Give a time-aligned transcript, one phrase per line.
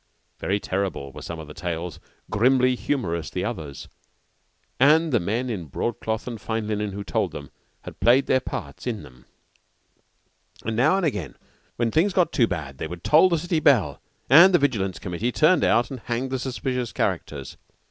[0.39, 1.99] Very terrible were some of the tales,
[2.31, 3.87] grimly humorous the others,
[4.79, 8.87] and the men in broadcloth and fine linen who told them had played their parts
[8.87, 9.25] in them.
[10.65, 11.35] "And now and again
[11.75, 15.31] when things got too bad they would toll the city bell, and the Vigilance Committee
[15.31, 17.57] turned out and hanged the suspicious characters.